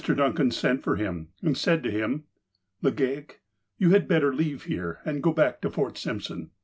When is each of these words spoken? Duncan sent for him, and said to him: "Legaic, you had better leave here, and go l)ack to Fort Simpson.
Duncan 0.03 0.49
sent 0.49 0.81
for 0.81 0.95
him, 0.95 1.27
and 1.43 1.55
said 1.55 1.83
to 1.83 1.91
him: 1.91 2.23
"Legaic, 2.83 3.39
you 3.77 3.91
had 3.91 4.07
better 4.07 4.33
leave 4.33 4.63
here, 4.63 4.97
and 5.05 5.21
go 5.21 5.29
l)ack 5.29 5.61
to 5.61 5.69
Fort 5.69 5.95
Simpson. 5.95 6.49